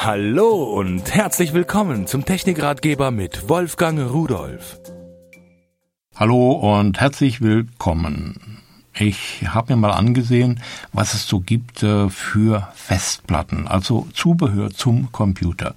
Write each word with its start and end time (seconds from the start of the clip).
Hallo 0.00 0.62
und 0.78 1.12
herzlich 1.12 1.54
willkommen 1.54 2.06
zum 2.06 2.24
Technikratgeber 2.24 3.10
mit 3.10 3.48
Wolfgang 3.48 3.98
Rudolf. 3.98 4.78
Hallo 6.14 6.52
und 6.52 7.00
herzlich 7.00 7.40
willkommen. 7.40 8.62
Ich 8.94 9.42
habe 9.48 9.72
mir 9.72 9.80
mal 9.80 9.90
angesehen, 9.90 10.60
was 10.92 11.14
es 11.14 11.26
so 11.26 11.40
gibt 11.40 11.82
äh, 11.82 12.08
für 12.10 12.68
Festplatten, 12.76 13.66
also 13.66 14.06
Zubehör 14.14 14.70
zum 14.70 15.10
Computer. 15.10 15.74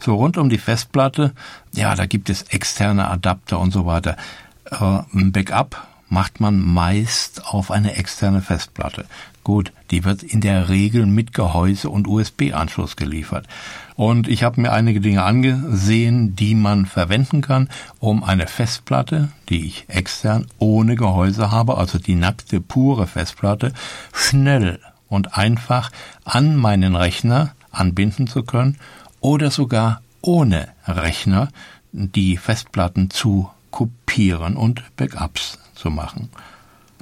So 0.00 0.16
rund 0.16 0.36
um 0.36 0.48
die 0.48 0.58
Festplatte, 0.58 1.32
ja, 1.72 1.94
da 1.94 2.06
gibt 2.06 2.28
es 2.28 2.42
externe 2.42 3.08
Adapter 3.08 3.60
und 3.60 3.70
so 3.70 3.86
weiter. 3.86 4.16
Äh, 4.64 5.02
ein 5.14 5.30
Backup 5.30 5.86
macht 6.08 6.40
man 6.40 6.58
meist 6.58 7.46
auf 7.46 7.70
eine 7.70 7.94
externe 7.94 8.42
Festplatte. 8.42 9.06
Gut, 9.42 9.72
die 9.90 10.04
wird 10.04 10.22
in 10.22 10.42
der 10.42 10.68
Regel 10.68 11.06
mit 11.06 11.32
Gehäuse 11.32 11.88
und 11.88 12.06
USB-Anschluss 12.06 12.96
geliefert. 12.96 13.46
Und 13.96 14.28
ich 14.28 14.42
habe 14.42 14.60
mir 14.60 14.72
einige 14.72 15.00
Dinge 15.00 15.22
angesehen, 15.22 16.36
die 16.36 16.54
man 16.54 16.84
verwenden 16.84 17.40
kann, 17.40 17.68
um 17.98 18.22
eine 18.22 18.46
Festplatte, 18.46 19.28
die 19.48 19.64
ich 19.64 19.86
extern 19.88 20.46
ohne 20.58 20.94
Gehäuse 20.94 21.50
habe, 21.50 21.78
also 21.78 21.98
die 21.98 22.16
nackte, 22.16 22.60
pure 22.60 23.06
Festplatte, 23.06 23.72
schnell 24.12 24.78
und 25.08 25.36
einfach 25.36 25.90
an 26.24 26.56
meinen 26.56 26.94
Rechner 26.94 27.54
anbinden 27.70 28.26
zu 28.26 28.42
können 28.42 28.76
oder 29.20 29.50
sogar 29.50 30.02
ohne 30.20 30.68
Rechner 30.86 31.48
die 31.92 32.36
Festplatten 32.36 33.10
zu 33.10 33.50
kopieren 33.70 34.56
und 34.56 34.82
Backups 34.96 35.58
zu 35.74 35.90
machen. 35.90 36.30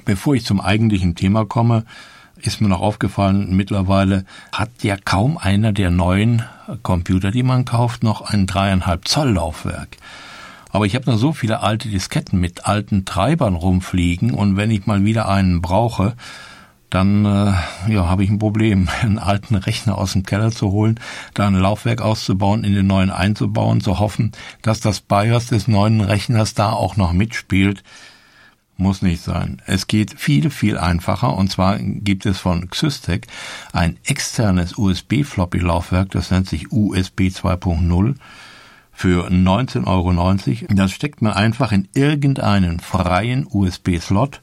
Bevor 0.04 0.34
ich 0.34 0.44
zum 0.44 0.60
eigentlichen 0.60 1.14
Thema 1.14 1.44
komme, 1.44 1.84
ist 2.42 2.60
mir 2.60 2.68
noch 2.68 2.80
aufgefallen, 2.80 3.54
mittlerweile 3.54 4.24
hat 4.52 4.70
ja 4.82 4.96
kaum 4.96 5.38
einer 5.38 5.72
der 5.72 5.90
neuen 5.90 6.42
Computer, 6.82 7.30
die 7.30 7.42
man 7.42 7.64
kauft, 7.64 8.02
noch 8.02 8.22
ein 8.22 8.46
dreieinhalb 8.46 9.08
Zoll 9.08 9.30
Laufwerk. 9.30 9.96
Aber 10.70 10.86
ich 10.86 10.94
habe 10.94 11.10
noch 11.10 11.18
so 11.18 11.32
viele 11.32 11.60
alte 11.60 11.88
Disketten 11.88 12.40
mit 12.40 12.66
alten 12.66 13.04
Treibern 13.04 13.54
rumfliegen 13.54 14.32
und 14.32 14.56
wenn 14.56 14.70
ich 14.70 14.86
mal 14.86 15.04
wieder 15.04 15.28
einen 15.28 15.62
brauche, 15.62 16.14
dann 16.90 17.24
äh, 17.24 17.52
ja, 17.92 18.06
habe 18.06 18.24
ich 18.24 18.30
ein 18.30 18.38
Problem, 18.38 18.88
einen 19.02 19.18
alten 19.18 19.54
Rechner 19.54 19.98
aus 19.98 20.12
dem 20.12 20.24
Keller 20.24 20.50
zu 20.50 20.70
holen, 20.70 21.00
da 21.34 21.46
ein 21.46 21.54
Laufwerk 21.54 22.00
auszubauen, 22.00 22.64
in 22.64 22.74
den 22.74 22.86
neuen 22.86 23.10
einzubauen, 23.10 23.80
zu 23.80 23.98
hoffen, 23.98 24.32
dass 24.62 24.80
das 24.80 25.00
BIOS 25.00 25.46
des 25.46 25.68
neuen 25.68 26.00
Rechners 26.00 26.54
da 26.54 26.72
auch 26.72 26.96
noch 26.96 27.12
mitspielt. 27.12 27.82
Muss 28.80 29.02
nicht 29.02 29.24
sein. 29.24 29.60
Es 29.66 29.88
geht 29.88 30.20
viel, 30.20 30.50
viel 30.50 30.78
einfacher. 30.78 31.36
Und 31.36 31.50
zwar 31.50 31.78
gibt 31.80 32.26
es 32.26 32.38
von 32.38 32.70
Xystec 32.70 33.26
ein 33.72 33.96
externes 34.04 34.78
USB-Floppy-Laufwerk, 34.78 36.12
das 36.12 36.30
nennt 36.30 36.48
sich 36.48 36.70
USB 36.70 37.22
2.0 37.22 38.14
für 38.92 39.28
19,90 39.28 39.82
Euro. 39.86 40.74
Das 40.76 40.92
steckt 40.92 41.22
man 41.22 41.32
einfach 41.32 41.72
in 41.72 41.88
irgendeinen 41.92 42.78
freien 42.78 43.48
USB-Slot. 43.50 44.40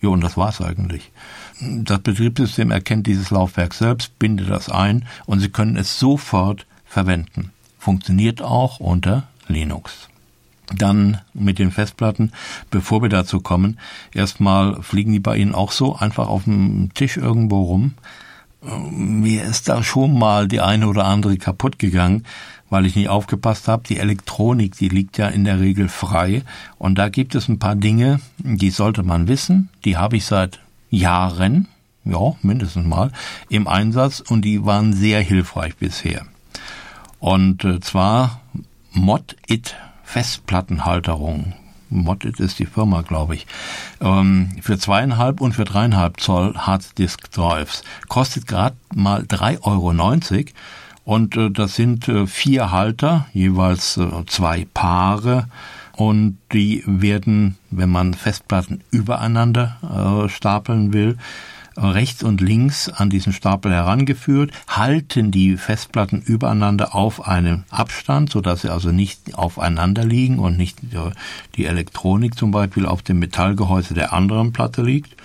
Ja, 0.00 0.10
und 0.10 0.20
das 0.20 0.36
war's 0.36 0.60
eigentlich. 0.60 1.10
Das 1.60 2.00
Betriebssystem 2.00 2.70
erkennt 2.70 3.08
dieses 3.08 3.30
Laufwerk 3.30 3.74
selbst, 3.74 4.16
bindet 4.20 4.48
das 4.48 4.68
ein 4.68 5.06
und 5.24 5.40
Sie 5.40 5.48
können 5.48 5.76
es 5.76 5.98
sofort 5.98 6.66
verwenden. 6.84 7.50
Funktioniert 7.80 8.42
auch 8.42 8.78
unter 8.78 9.26
Linux. 9.48 10.08
Dann 10.74 11.20
mit 11.32 11.58
den 11.58 11.70
Festplatten, 11.70 12.32
bevor 12.70 13.02
wir 13.02 13.08
dazu 13.08 13.40
kommen, 13.40 13.78
erstmal 14.12 14.82
fliegen 14.82 15.12
die 15.12 15.20
bei 15.20 15.36
Ihnen 15.36 15.54
auch 15.54 15.70
so 15.70 15.96
einfach 15.96 16.28
auf 16.28 16.44
dem 16.44 16.90
Tisch 16.94 17.16
irgendwo 17.16 17.62
rum. 17.62 17.94
Mir 18.90 19.44
ist 19.44 19.68
da 19.68 19.82
schon 19.82 20.18
mal 20.18 20.48
die 20.48 20.60
eine 20.60 20.88
oder 20.88 21.04
andere 21.04 21.36
kaputt 21.36 21.78
gegangen, 21.78 22.24
weil 22.68 22.84
ich 22.84 22.96
nicht 22.96 23.08
aufgepasst 23.08 23.68
habe. 23.68 23.84
Die 23.88 23.98
Elektronik, 23.98 24.76
die 24.76 24.88
liegt 24.88 25.18
ja 25.18 25.28
in 25.28 25.44
der 25.44 25.60
Regel 25.60 25.88
frei. 25.88 26.42
Und 26.78 26.96
da 26.98 27.08
gibt 27.08 27.36
es 27.36 27.48
ein 27.48 27.60
paar 27.60 27.76
Dinge, 27.76 28.20
die 28.38 28.70
sollte 28.70 29.04
man 29.04 29.28
wissen. 29.28 29.68
Die 29.84 29.96
habe 29.96 30.16
ich 30.16 30.24
seit 30.24 30.58
Jahren, 30.90 31.68
ja, 32.04 32.34
mindestens 32.42 32.86
mal, 32.86 33.12
im 33.48 33.68
Einsatz 33.68 34.20
und 34.20 34.44
die 34.44 34.64
waren 34.64 34.92
sehr 34.92 35.20
hilfreich 35.20 35.76
bisher. 35.76 36.26
Und 37.20 37.64
äh, 37.64 37.80
zwar 37.80 38.40
Mod 38.92 39.36
It 39.46 39.76
Festplattenhalterung. 40.06 41.52
Modded 41.90 42.40
ist 42.40 42.58
die 42.58 42.66
Firma, 42.66 43.02
glaube 43.02 43.34
ich. 43.34 43.46
Ähm, 44.00 44.50
für 44.62 44.78
zweieinhalb 44.78 45.40
und 45.40 45.52
für 45.52 45.64
dreieinhalb 45.64 46.20
Zoll 46.20 46.54
Harddisk 46.56 47.30
Drives. 47.32 47.82
Kostet 48.08 48.46
gerade 48.46 48.76
mal 48.94 49.22
3,90 49.22 49.62
Euro. 49.62 49.92
Und 51.04 51.36
äh, 51.36 51.50
das 51.50 51.74
sind 51.74 52.08
äh, 52.08 52.26
vier 52.26 52.70
Halter, 52.70 53.26
jeweils 53.32 53.96
äh, 53.96 54.08
zwei 54.26 54.66
Paare. 54.72 55.48
Und 55.92 56.38
die 56.52 56.82
werden, 56.86 57.56
wenn 57.70 57.90
man 57.90 58.14
Festplatten 58.14 58.82
übereinander 58.90 59.76
äh, 59.82 60.28
stapeln 60.28 60.92
will, 60.92 61.18
rechts 61.76 62.22
und 62.22 62.40
links 62.40 62.88
an 62.88 63.10
diesen 63.10 63.32
Stapel 63.32 63.72
herangeführt, 63.72 64.50
halten 64.66 65.30
die 65.30 65.56
Festplatten 65.56 66.22
übereinander 66.22 66.94
auf 66.94 67.26
einem 67.26 67.64
Abstand, 67.70 68.30
so 68.30 68.40
dass 68.40 68.62
sie 68.62 68.72
also 68.72 68.92
nicht 68.92 69.34
aufeinander 69.34 70.04
liegen 70.04 70.38
und 70.38 70.56
nicht 70.56 70.78
die 71.56 71.66
Elektronik 71.66 72.36
zum 72.36 72.50
Beispiel 72.50 72.86
auf 72.86 73.02
dem 73.02 73.18
Metallgehäuse 73.18 73.94
der 73.94 74.12
anderen 74.12 74.52
Platte 74.52 74.82
liegt. 74.82 75.16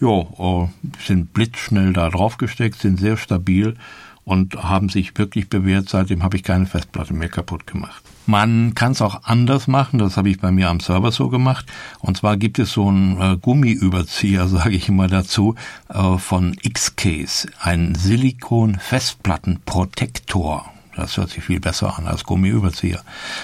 Ja, 0.00 0.20
äh, 0.38 0.68
sind 1.04 1.34
blitzschnell 1.34 1.92
da 1.92 2.08
draufgesteckt, 2.08 2.80
sind 2.80 2.98
sehr 2.98 3.18
stabil 3.18 3.76
und 4.24 4.62
haben 4.62 4.88
sich 4.88 5.16
wirklich 5.18 5.48
bewährt. 5.48 5.88
Seitdem 5.88 6.22
habe 6.22 6.36
ich 6.36 6.42
keine 6.42 6.66
Festplatte 6.66 7.14
mehr 7.14 7.28
kaputt 7.28 7.66
gemacht. 7.66 8.02
Man 8.26 8.74
kann 8.74 8.92
es 8.92 9.00
auch 9.02 9.24
anders 9.24 9.66
machen, 9.66 9.98
das 9.98 10.16
habe 10.16 10.30
ich 10.30 10.38
bei 10.38 10.52
mir 10.52 10.68
am 10.68 10.78
Server 10.78 11.10
so 11.10 11.28
gemacht. 11.28 11.66
Und 11.98 12.18
zwar 12.18 12.36
gibt 12.36 12.60
es 12.60 12.70
so 12.72 12.86
einen 12.88 13.20
äh, 13.20 13.36
Gummiüberzieher, 13.36 14.46
sage 14.48 14.70
ich 14.70 14.88
immer 14.88 15.08
dazu, 15.08 15.56
äh, 15.88 16.16
von 16.18 16.56
X-Case, 16.62 17.48
ein 17.60 17.96
Silikon-Festplattenprotektor. 17.96 20.70
Das 20.96 21.16
hört 21.16 21.30
sich 21.30 21.44
viel 21.44 21.60
besser 21.60 21.96
an 21.98 22.06
als 22.06 22.24
Gummiüberzieher. 22.24 23.00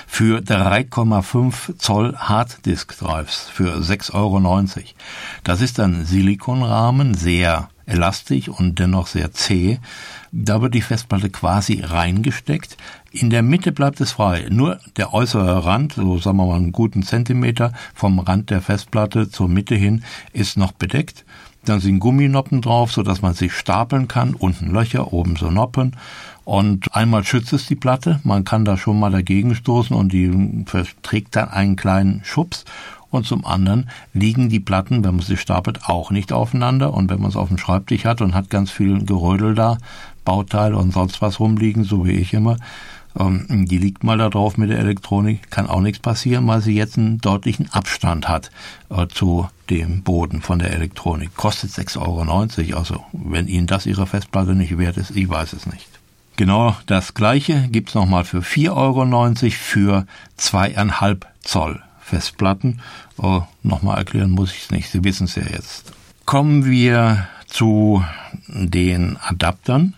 Für 0.06 0.40
3,5 0.40 1.78
Zoll 1.78 2.14
Harddisk 2.16 2.98
Drives 2.98 3.48
für 3.52 3.78
6,90 3.78 4.14
Euro. 4.14 4.40
Das 5.42 5.60
ist 5.60 5.80
ein 5.80 6.04
Silikonrahmen, 6.04 7.14
sehr 7.14 7.68
elastisch 7.86 8.48
und 8.48 8.78
dennoch 8.78 9.06
sehr 9.06 9.32
zäh. 9.32 9.78
Da 10.32 10.60
wird 10.60 10.74
die 10.74 10.82
Festplatte 10.82 11.30
quasi 11.30 11.80
reingesteckt. 11.82 12.76
In 13.12 13.30
der 13.30 13.42
Mitte 13.42 13.72
bleibt 13.72 14.00
es 14.00 14.12
frei. 14.12 14.46
Nur 14.50 14.78
der 14.96 15.14
äußere 15.14 15.64
Rand, 15.64 15.94
so 15.94 16.18
sagen 16.18 16.36
wir 16.36 16.46
mal 16.46 16.56
einen 16.56 16.72
guten 16.72 17.02
Zentimeter 17.02 17.72
vom 17.94 18.18
Rand 18.18 18.50
der 18.50 18.60
Festplatte 18.60 19.30
zur 19.30 19.48
Mitte 19.48 19.74
hin, 19.74 20.04
ist 20.32 20.58
noch 20.58 20.72
bedeckt. 20.72 21.24
Dann 21.64 21.80
sind 21.80 21.98
Gumminoppen 21.98 22.60
drauf, 22.60 22.92
so 22.92 23.02
dass 23.02 23.22
man 23.22 23.34
sich 23.34 23.52
stapeln 23.52 24.06
kann. 24.06 24.34
Unten 24.34 24.70
Löcher, 24.70 25.12
oben 25.12 25.36
so 25.36 25.50
Noppen. 25.50 25.96
Und 26.44 26.94
einmal 26.94 27.24
schützt 27.24 27.52
es 27.52 27.66
die 27.66 27.74
Platte. 27.74 28.20
Man 28.22 28.44
kann 28.44 28.64
da 28.64 28.76
schon 28.76 29.00
mal 29.00 29.10
dagegen 29.10 29.56
stoßen 29.56 29.96
und 29.96 30.12
die 30.12 30.64
verträgt 30.66 31.34
dann 31.34 31.48
einen 31.48 31.74
kleinen 31.74 32.22
Schubs 32.24 32.64
und 33.10 33.26
zum 33.26 33.44
anderen 33.44 33.90
liegen 34.12 34.48
die 34.48 34.60
Platten, 34.60 35.04
wenn 35.04 35.16
man 35.16 35.24
sie 35.24 35.36
stapelt, 35.36 35.88
auch 35.88 36.10
nicht 36.10 36.32
aufeinander 36.32 36.94
und 36.94 37.10
wenn 37.10 37.20
man 37.20 37.30
es 37.30 37.36
auf 37.36 37.48
dem 37.48 37.58
Schreibtisch 37.58 38.04
hat 38.04 38.20
und 38.20 38.34
hat 38.34 38.50
ganz 38.50 38.70
viel 38.70 39.04
Gerödel 39.04 39.54
da, 39.54 39.78
Bauteile 40.24 40.76
und 40.76 40.92
sonst 40.92 41.22
was 41.22 41.40
rumliegen, 41.40 41.84
so 41.84 42.04
wie 42.04 42.12
ich 42.12 42.34
immer, 42.34 42.56
ähm, 43.18 43.66
die 43.66 43.78
liegt 43.78 44.04
mal 44.04 44.18
da 44.18 44.28
drauf 44.28 44.58
mit 44.58 44.70
der 44.70 44.78
Elektronik, 44.78 45.50
kann 45.50 45.68
auch 45.68 45.80
nichts 45.80 46.00
passieren, 46.00 46.46
weil 46.46 46.60
sie 46.60 46.74
jetzt 46.74 46.98
einen 46.98 47.18
deutlichen 47.20 47.72
Abstand 47.72 48.28
hat 48.28 48.50
äh, 48.90 49.06
zu 49.08 49.48
dem 49.70 50.02
Boden 50.02 50.42
von 50.42 50.58
der 50.58 50.72
Elektronik. 50.72 51.34
Kostet 51.36 51.70
6,90 51.70 51.98
Euro, 52.68 52.78
also 52.78 53.04
wenn 53.12 53.48
Ihnen 53.48 53.66
das 53.66 53.86
Ihre 53.86 54.06
Festplatte 54.06 54.54
nicht 54.54 54.76
wert 54.78 54.96
ist, 54.96 55.10
ich 55.16 55.28
weiß 55.28 55.52
es 55.54 55.66
nicht. 55.66 55.88
Genau 56.36 56.76
das 56.86 57.14
gleiche 57.14 57.68
gibt's 57.68 57.94
nochmal 57.94 58.24
für 58.24 58.40
4,90 58.40 58.72
Euro 58.74 59.50
für 59.50 60.06
zweieinhalb 60.36 61.26
Zoll 61.40 61.80
Festplatten. 62.06 62.80
Oh, 63.18 63.42
Nochmal 63.62 63.98
erklären 63.98 64.30
muss 64.30 64.52
ich 64.52 64.62
es 64.64 64.70
nicht, 64.70 64.90
Sie 64.90 65.02
wissen 65.02 65.24
es 65.24 65.34
ja 65.34 65.42
jetzt. 65.42 65.92
Kommen 66.24 66.64
wir 66.64 67.26
zu 67.46 68.04
den 68.46 69.16
Adaptern. 69.16 69.94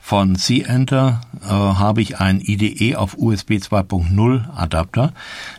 Von 0.00 0.34
C-Enter 0.36 1.20
äh, 1.42 1.48
habe 1.48 2.00
ich 2.00 2.18
einen 2.18 2.40
IDE 2.40 2.96
auf 2.96 3.16
USB 3.16 3.52
2.0 3.52 4.56
Adapter. 4.56 5.12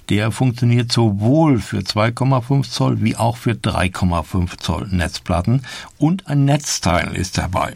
Der 0.10 0.32
funktioniert 0.32 0.92
sowohl 0.92 1.60
für 1.60 1.80
2,5 1.80 2.70
Zoll 2.70 3.02
wie 3.02 3.16
auch 3.16 3.38
für 3.38 3.52
3,5 3.52 4.58
Zoll 4.58 4.88
Netzplatten 4.90 5.62
und 6.00 6.28
ein 6.28 6.46
Netzteil 6.46 7.16
ist 7.16 7.38
dabei. 7.38 7.76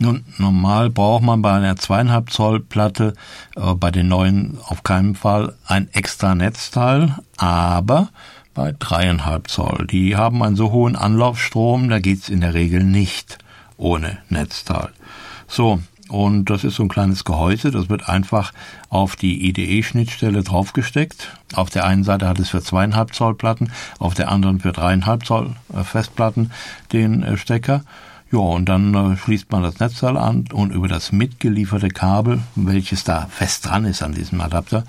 Nun, 0.00 0.24
normal 0.38 0.90
braucht 0.90 1.24
man 1.24 1.42
bei 1.42 1.52
einer 1.52 1.76
zweieinhalb 1.76 2.30
Zoll 2.30 2.60
Platte, 2.60 3.14
äh, 3.56 3.74
bei 3.74 3.90
den 3.90 4.08
neuen 4.08 4.58
auf 4.64 4.84
keinen 4.84 5.14
Fall 5.16 5.54
ein 5.66 5.88
extra 5.92 6.34
Netzteil, 6.34 7.16
aber 7.36 8.10
bei 8.54 8.74
dreieinhalb 8.78 9.48
Zoll, 9.48 9.86
die 9.90 10.16
haben 10.16 10.42
einen 10.42 10.56
so 10.56 10.70
hohen 10.70 10.94
Anlaufstrom, 10.96 11.88
da 11.88 11.98
geht's 11.98 12.28
in 12.28 12.40
der 12.40 12.54
Regel 12.54 12.84
nicht 12.84 13.38
ohne 13.76 14.18
Netzteil. 14.28 14.90
So, 15.48 15.80
Und 16.08 16.46
das 16.46 16.64
ist 16.64 16.76
so 16.76 16.82
ein 16.84 16.88
kleines 16.88 17.24
Gehäuse, 17.24 17.70
das 17.70 17.90
wird 17.90 18.08
einfach 18.08 18.52
auf 18.88 19.14
die 19.14 19.46
IDE-Schnittstelle 19.48 20.42
draufgesteckt. 20.42 21.36
Auf 21.52 21.68
der 21.68 21.84
einen 21.84 22.02
Seite 22.02 22.26
hat 22.26 22.38
es 22.38 22.48
für 22.48 22.62
zweieinhalb 22.62 23.14
Zoll 23.14 23.34
Platten, 23.34 23.70
auf 23.98 24.14
der 24.14 24.30
anderen 24.30 24.60
für 24.60 24.72
dreieinhalb 24.72 25.26
Zoll 25.26 25.54
äh, 25.74 25.84
Festplatten 25.84 26.50
den 26.92 27.22
äh, 27.22 27.36
Stecker. 27.36 27.82
Ja, 28.30 28.40
und 28.40 28.68
dann 28.68 28.94
äh, 28.94 29.16
schließt 29.16 29.50
man 29.50 29.62
das 29.62 29.80
Netzteil 29.80 30.18
an 30.18 30.44
und 30.52 30.70
über 30.70 30.86
das 30.86 31.12
mitgelieferte 31.12 31.88
Kabel, 31.88 32.40
welches 32.56 33.02
da 33.02 33.26
fest 33.30 33.66
dran 33.66 33.86
ist 33.86 34.02
an 34.02 34.12
diesem 34.12 34.42
Adapter, 34.42 34.84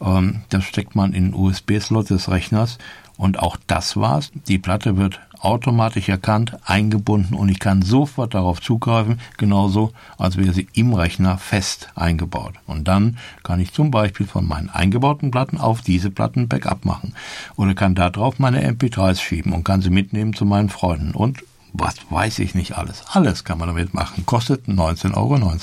ähm, 0.00 0.40
das 0.48 0.64
steckt 0.64 0.96
man 0.96 1.12
in 1.12 1.30
den 1.30 1.34
USB-Slot 1.34 2.10
des 2.10 2.28
Rechners 2.28 2.78
und 3.16 3.38
auch 3.38 3.56
das 3.68 3.96
war's. 3.96 4.32
Die 4.48 4.58
Platte 4.58 4.96
wird 4.96 5.20
automatisch 5.38 6.08
erkannt, 6.08 6.56
eingebunden 6.64 7.34
und 7.34 7.48
ich 7.48 7.60
kann 7.60 7.82
sofort 7.82 8.34
darauf 8.34 8.60
zugreifen, 8.60 9.20
genauso 9.36 9.92
als 10.18 10.36
wäre 10.36 10.52
sie 10.52 10.66
im 10.72 10.92
Rechner 10.92 11.38
fest 11.38 11.90
eingebaut. 11.94 12.54
Und 12.66 12.88
dann 12.88 13.18
kann 13.44 13.60
ich 13.60 13.72
zum 13.72 13.92
Beispiel 13.92 14.26
von 14.26 14.48
meinen 14.48 14.68
eingebauten 14.68 15.30
Platten 15.30 15.58
auf 15.58 15.80
diese 15.80 16.10
Platten 16.10 16.48
Backup 16.48 16.84
machen 16.84 17.14
oder 17.54 17.74
kann 17.74 17.94
darauf 17.94 18.40
meine 18.40 18.68
MP3s 18.68 19.20
schieben 19.20 19.52
und 19.52 19.62
kann 19.62 19.80
sie 19.80 19.90
mitnehmen 19.90 20.34
zu 20.34 20.44
meinen 20.44 20.70
Freunden 20.70 21.12
und 21.12 21.38
was 21.72 21.94
weiß 22.10 22.38
ich 22.40 22.54
nicht 22.54 22.76
alles. 22.76 23.04
Alles 23.08 23.44
kann 23.44 23.58
man 23.58 23.68
damit 23.68 23.94
machen. 23.94 24.26
Kostet 24.26 24.66
19,90 24.66 25.16
Euro. 25.16 25.60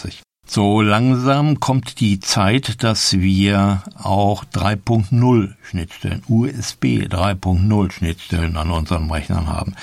So 0.50 0.82
langsam 0.82 1.60
kommt 1.60 2.00
die 2.00 2.22
Zeit, 2.22 2.82
dass 2.84 3.20
wir 3.20 3.84
auch 4.02 4.46
3.0 4.46 5.54
Schnittstellen, 5.62 6.24
USB 6.30 7.04
3.0 7.04 7.92
Schnittstellen 7.92 8.56
an 8.56 8.72
unseren 8.72 9.12
Rechnern 9.12 9.48
haben. 9.48 9.76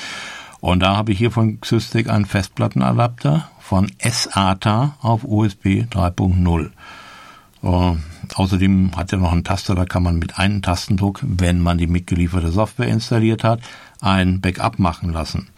Und 0.60 0.80
da 0.80 0.96
habe 0.96 1.12
ich 1.12 1.18
hier 1.18 1.30
von 1.30 1.60
Xystic 1.60 2.08
einen 2.08 2.24
Festplattenadapter 2.24 3.50
von 3.60 3.92
SATA 4.00 4.96
auf 5.02 5.24
USB 5.24 5.84
3.0. 5.90 6.70
Außerdem 8.34 8.96
hat 8.96 9.12
er 9.12 9.18
noch 9.18 9.32
einen 9.32 9.44
Taster, 9.44 9.74
da 9.74 9.84
kann 9.84 10.02
man 10.02 10.18
mit 10.18 10.38
einem 10.38 10.62
Tastendruck, 10.62 11.20
wenn 11.22 11.60
man 11.60 11.78
die 11.78 11.86
mitgelieferte 11.86 12.50
Software 12.50 12.88
installiert 12.88 13.44
hat, 13.44 13.60
ein 14.00 14.40
Backup 14.40 14.78
machen 14.78 15.12
lassen. 15.12 15.48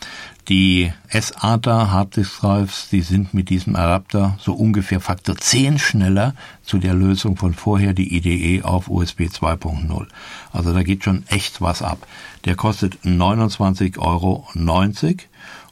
Die 0.48 0.92
SATA 1.10 1.90
Harddisk 1.90 2.40
Drives, 2.40 2.88
die 2.90 3.00
sind 3.00 3.34
mit 3.34 3.50
diesem 3.50 3.74
Adapter 3.74 4.38
so 4.40 4.54
ungefähr 4.54 5.00
Faktor 5.00 5.36
10 5.36 5.80
schneller 5.80 6.34
zu 6.62 6.78
der 6.78 6.94
Lösung 6.94 7.36
von 7.36 7.52
vorher, 7.52 7.94
die 7.94 8.16
IDE 8.16 8.62
auf 8.62 8.88
USB 8.88 9.22
2.0. 9.22 10.06
Also 10.52 10.72
da 10.72 10.82
geht 10.84 11.02
schon 11.02 11.24
echt 11.26 11.60
was 11.60 11.82
ab. 11.82 12.06
Der 12.44 12.54
kostet 12.54 12.98
29,90 13.04 13.98
Euro 13.98 14.46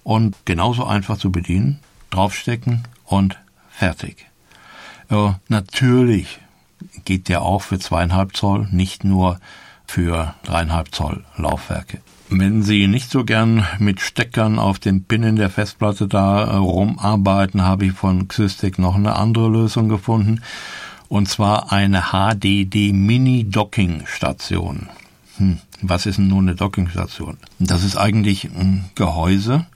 und 0.02 0.36
genauso 0.44 0.84
einfach 0.84 1.18
zu 1.18 1.30
bedienen, 1.30 1.78
draufstecken 2.10 2.82
und 3.04 3.38
fertig. 3.70 4.26
Äh, 5.08 5.32
natürlich 5.48 6.40
geht 7.04 7.28
der 7.28 7.42
auch 7.42 7.62
für 7.62 7.78
zweieinhalb 7.78 8.36
Zoll, 8.36 8.68
nicht 8.70 9.04
nur 9.04 9.40
für 9.86 10.34
dreieinhalb 10.44 10.94
Zoll 10.94 11.24
Laufwerke. 11.36 12.00
Wenn 12.30 12.62
Sie 12.62 12.86
nicht 12.86 13.10
so 13.10 13.24
gern 13.24 13.66
mit 13.78 14.00
Steckern 14.00 14.58
auf 14.58 14.78
den 14.78 15.04
Pinnen 15.04 15.36
der 15.36 15.50
Festplatte 15.50 16.08
da 16.08 16.44
äh, 16.44 16.56
rumarbeiten, 16.56 17.62
habe 17.62 17.86
ich 17.86 17.92
von 17.92 18.28
Xystic 18.28 18.78
noch 18.78 18.94
eine 18.94 19.16
andere 19.16 19.48
Lösung 19.48 19.88
gefunden. 19.88 20.40
Und 21.08 21.28
zwar 21.28 21.70
eine 21.70 22.06
HDD 22.12 22.92
Mini 22.92 23.44
Docking 23.44 24.04
Station. 24.06 24.88
Hm, 25.36 25.58
was 25.82 26.06
ist 26.06 26.16
denn 26.16 26.28
nun 26.28 26.48
eine 26.48 26.56
Docking 26.56 26.88
Station? 26.88 27.36
Das 27.58 27.84
ist 27.84 27.96
eigentlich 27.96 28.46
ein 28.46 28.86
Gehäuse, 28.94 29.66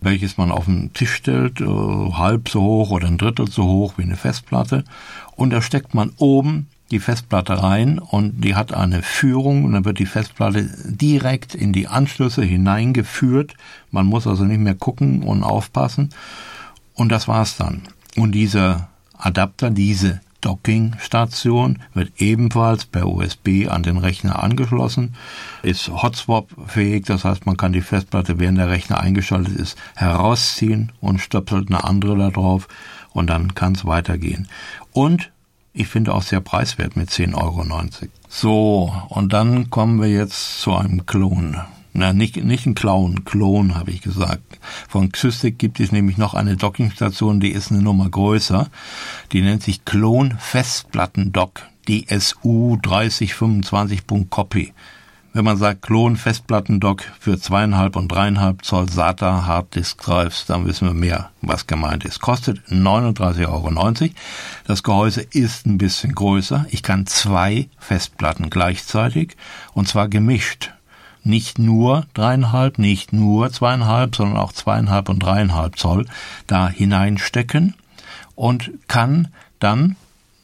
welches 0.00 0.36
man 0.36 0.50
auf 0.50 0.66
den 0.66 0.92
Tisch 0.92 1.14
stellt, 1.14 1.60
äh, 1.60 1.64
halb 1.64 2.48
so 2.48 2.60
hoch 2.60 2.90
oder 2.90 3.06
ein 3.06 3.18
Drittel 3.18 3.50
so 3.50 3.64
hoch 3.64 3.94
wie 3.96 4.02
eine 4.02 4.16
Festplatte. 4.16 4.84
Und 5.34 5.50
da 5.50 5.62
steckt 5.62 5.94
man 5.94 6.12
oben 6.16 6.68
die 6.90 7.00
Festplatte 7.00 7.62
rein 7.62 7.98
und 7.98 8.44
die 8.44 8.54
hat 8.54 8.72
eine 8.72 9.02
Führung 9.02 9.64
und 9.64 9.72
dann 9.72 9.84
wird 9.84 9.98
die 9.98 10.06
Festplatte 10.06 10.70
direkt 10.84 11.54
in 11.54 11.72
die 11.72 11.88
Anschlüsse 11.88 12.44
hineingeführt. 12.44 13.54
Man 13.90 14.06
muss 14.06 14.26
also 14.26 14.44
nicht 14.44 14.60
mehr 14.60 14.76
gucken 14.76 15.22
und 15.22 15.42
aufpassen. 15.42 16.10
Und 16.94 17.10
das 17.10 17.26
war's 17.26 17.56
dann. 17.56 17.82
Und 18.16 18.32
dieser 18.32 18.88
Adapter, 19.18 19.70
diese 19.70 20.20
Dockingstation 20.46 21.80
wird 21.92 22.12
ebenfalls 22.18 22.84
per 22.84 23.08
USB 23.08 23.66
an 23.68 23.82
den 23.82 23.96
Rechner 23.96 24.44
angeschlossen, 24.44 25.16
ist 25.64 25.88
Hotswap-fähig, 25.88 27.04
das 27.06 27.24
heißt, 27.24 27.46
man 27.46 27.56
kann 27.56 27.72
die 27.72 27.80
Festplatte, 27.80 28.38
während 28.38 28.58
der 28.58 28.70
Rechner 28.70 29.00
eingeschaltet 29.00 29.56
ist, 29.56 29.76
herausziehen 29.96 30.92
und 31.00 31.18
stöpselt 31.18 31.68
eine 31.68 31.82
andere 31.82 32.16
da 32.16 32.30
drauf 32.30 32.68
und 33.12 33.28
dann 33.28 33.56
kann 33.56 33.72
es 33.72 33.84
weitergehen. 33.84 34.46
Und 34.92 35.32
ich 35.72 35.88
finde 35.88 36.14
auch 36.14 36.22
sehr 36.22 36.40
preiswert 36.40 36.94
mit 36.94 37.10
10,90 37.10 37.34
Euro. 37.34 37.64
So, 38.28 38.94
und 39.08 39.32
dann 39.32 39.68
kommen 39.68 40.00
wir 40.00 40.08
jetzt 40.08 40.60
zu 40.60 40.76
einem 40.76 41.06
Klon. 41.06 41.60
Na, 41.98 42.12
nicht, 42.12 42.36
nicht 42.36 42.66
ein 42.66 42.74
Clown, 42.74 43.24
Klon, 43.24 43.74
habe 43.74 43.90
ich 43.90 44.02
gesagt. 44.02 44.58
Von 44.86 45.12
Xystic 45.12 45.58
gibt 45.58 45.80
es 45.80 45.92
nämlich 45.92 46.18
noch 46.18 46.34
eine 46.34 46.56
Dockingstation, 46.56 47.40
die 47.40 47.52
ist 47.52 47.70
eine 47.70 47.80
Nummer 47.80 48.10
größer. 48.10 48.68
Die 49.32 49.40
nennt 49.40 49.62
sich 49.62 49.86
Klon 49.86 50.36
Festplatten 50.38 51.32
Dock, 51.32 51.62
DSU 51.88 52.76
3025.copy. 52.82 54.74
Wenn 55.32 55.44
man 55.46 55.56
sagt 55.56 55.82
Klon 55.82 56.16
Festplattendock 56.16 57.02
für 57.18 57.38
zweieinhalb 57.38 57.96
und 57.96 58.08
dreieinhalb 58.08 58.62
Zoll 58.64 58.90
SATA 58.90 59.46
Harddisk 59.46 60.02
Drives, 60.02 60.44
dann 60.46 60.66
wissen 60.66 60.88
wir 60.88 60.94
mehr, 60.94 61.30
was 61.40 61.66
gemeint 61.66 62.04
ist. 62.04 62.20
Kostet 62.20 62.60
39,90 62.70 63.48
Euro. 63.48 64.10
Das 64.66 64.82
Gehäuse 64.82 65.22
ist 65.22 65.66
ein 65.66 65.78
bisschen 65.78 66.14
größer. 66.14 66.66
Ich 66.70 66.82
kann 66.82 67.06
zwei 67.06 67.68
Festplatten 67.78 68.50
gleichzeitig 68.50 69.36
und 69.72 69.88
zwar 69.88 70.08
gemischt. 70.08 70.72
Nicht 71.26 71.58
nur 71.58 72.06
dreieinhalb, 72.14 72.78
nicht 72.78 73.12
nur 73.12 73.50
zweieinhalb, 73.50 74.14
sondern 74.14 74.36
auch 74.36 74.52
zweieinhalb 74.52 75.08
und 75.08 75.18
dreieinhalb 75.18 75.76
Zoll 75.76 76.06
da 76.46 76.68
hineinstecken 76.68 77.74
und 78.36 78.70
kann 78.86 79.26
dann 79.58 79.96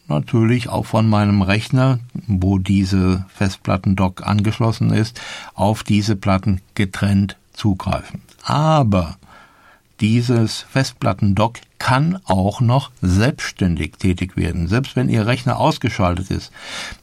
natürlich 0.08 0.69
auch 0.69 0.84
von 0.84 1.08
meinem 1.08 1.43
Rechner, 1.43 2.00
wo 2.26 2.58
diese 2.58 3.25
Festplattendock 3.29 4.26
angeschlossen 4.26 4.93
ist, 4.93 5.20
auf 5.55 5.84
diese 5.84 6.17
Platten 6.17 6.61
getrennt 6.75 7.37
zugreifen. 7.52 8.20
Aber 8.43 9.19
dieses 10.00 10.62
Festplattendock 10.62 11.58
kann 11.78 12.19
auch 12.25 12.61
noch 12.61 12.90
selbstständig 13.00 13.99
tätig 13.99 14.37
werden. 14.37 14.67
Selbst 14.67 14.96
wenn 14.96 15.08
Ihr 15.08 15.28
Rechner 15.28 15.59
ausgeschaltet 15.59 16.33
ist, 16.33 16.50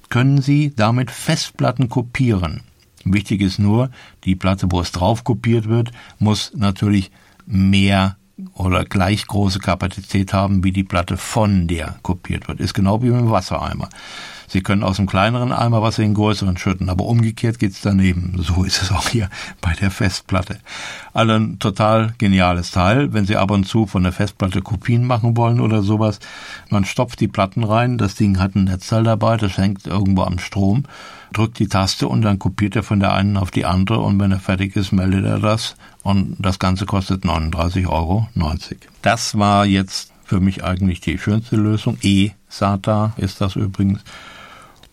können 0.10 0.42
Sie 0.42 0.74
damit 0.76 1.12
Festplatten 1.12 1.88
kopieren. 1.88 2.64
Wichtig 3.06 3.42
ist 3.42 3.60
nur, 3.60 3.90
die 4.24 4.36
Platte, 4.36 4.68
wo 4.70 4.82
es 4.82 4.92
drauf 4.92 5.24
kopiert 5.24 5.68
wird, 5.68 5.92
muss 6.20 6.52
natürlich 6.56 7.12
mehr 7.46 8.18
oder 8.54 8.86
gleich 8.86 9.28
große 9.28 9.60
Kapazität 9.60 10.34
haben 10.34 10.64
wie 10.64 10.72
die 10.72 10.84
Platte, 10.84 11.18
von 11.18 11.68
der 11.68 12.00
kopiert 12.04 12.48
wird. 12.48 12.60
Ist 12.60 12.74
genau 12.74 13.02
wie 13.02 13.10
mit 13.10 13.20
dem 13.20 13.32
Wassereimer. 13.32 13.90
Sie 14.50 14.62
können 14.62 14.84
aus 14.84 14.98
einem 14.98 15.08
kleineren 15.08 15.52
Eimer 15.52 15.84
Wasser 15.84 16.02
in 16.02 16.10
den 16.10 16.16
größeren 16.16 16.58
schütten, 16.58 16.90
aber 16.90 17.06
umgekehrt 17.06 17.60
geht's 17.60 17.82
daneben. 17.82 18.34
So 18.42 18.64
ist 18.64 18.82
es 18.82 18.92
auch 18.92 19.08
hier 19.10 19.30
bei 19.62 19.74
der 19.74 19.92
Festplatte. 19.92 20.58
Also 21.14 21.34
ein 21.34 21.60
total 21.60 22.14
geniales 22.18 22.72
Teil. 22.72 23.14
Wenn 23.14 23.26
Sie 23.26 23.38
ab 23.38 23.52
und 23.52 23.66
zu 23.66 23.86
von 23.86 24.04
der 24.04 24.12
Festplatte 24.12 24.62
Kopien 24.62 25.06
machen 25.06 25.38
wollen 25.38 25.62
oder 25.62 25.84
sowas, 25.84 26.20
man 26.70 26.84
stopft 26.84 27.20
die 27.20 27.28
Platten 27.28 27.64
rein, 27.64 28.00
das 28.00 28.16
Ding 28.16 28.40
hat 28.40 28.56
ein 28.56 28.64
Netzteil 28.64 29.04
dabei, 29.04 29.38
das 29.38 29.58
hängt 29.58 29.86
irgendwo 29.86 30.24
am 30.24 30.40
Strom, 30.40 30.86
drückt 31.32 31.60
die 31.60 31.68
Taste 31.68 32.08
und 32.08 32.24
dann 32.24 32.40
kopiert 32.40 32.76
er 32.76 32.84
von 32.84 33.00
der 33.00 33.14
einen 33.14 33.38
auf 33.38 33.52
die 33.52 33.66
andere 33.66 34.00
und 34.00 34.20
wenn 34.20 34.32
er 34.32 34.40
fertig 34.40 34.76
ist, 34.76 34.92
meldet 34.92 35.26
er 35.26 35.40
das 35.40 35.76
und 36.02 36.38
das 36.40 36.58
Ganze 36.58 36.88
kostet 36.88 37.24
39,90 37.24 37.88
Euro. 37.88 38.28
Das 39.04 39.38
war 39.38 39.66
jetzt 39.66 40.12
für 40.24 40.40
mich 40.40 40.64
eigentlich 40.64 41.02
die 41.02 41.18
schönste 41.18 41.56
Lösung. 41.56 41.98
E-SATA 42.02 43.14
ist 43.18 43.42
das 43.42 43.56
übrigens. 43.56 44.02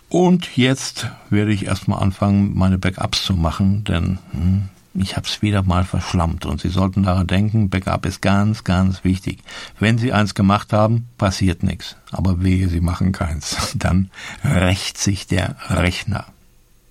Und 0.08 0.56
jetzt 0.56 1.08
werde 1.30 1.52
ich 1.52 1.66
erstmal 1.66 2.02
anfangen, 2.02 2.56
meine 2.56 2.78
Backups 2.78 3.25
zu 3.25 3.34
machen, 3.34 3.84
denn 3.84 4.18
hm, 4.32 4.68
ich 4.98 5.16
habe 5.16 5.26
es 5.26 5.42
wieder 5.42 5.62
mal 5.62 5.84
verschlammt 5.84 6.46
und 6.46 6.58
Sie 6.60 6.70
sollten 6.70 7.02
daran 7.02 7.26
denken, 7.26 7.68
Backup 7.68 8.06
ist 8.06 8.22
ganz, 8.22 8.64
ganz 8.64 9.04
wichtig. 9.04 9.40
Wenn 9.78 9.98
Sie 9.98 10.10
eins 10.12 10.34
gemacht 10.34 10.72
haben, 10.72 11.06
passiert 11.18 11.62
nichts. 11.62 11.96
Aber 12.12 12.42
wehe, 12.42 12.68
Sie 12.68 12.80
machen 12.80 13.12
keins. 13.12 13.72
Dann 13.78 14.10
rächt 14.42 14.96
sich 14.98 15.26
der 15.26 15.56
Rechner. 15.68 16.25